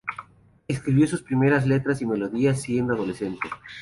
Escribió 0.67 1.05
sus 1.05 1.21
primeras 1.21 1.67
letras 1.67 2.01
y 2.01 2.07
melodías 2.07 2.59
siendo 2.59 2.95
adolescente. 2.95 3.47